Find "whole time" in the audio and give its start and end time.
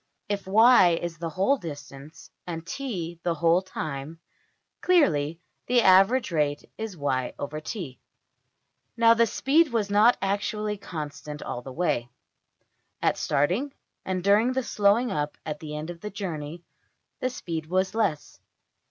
3.35-4.19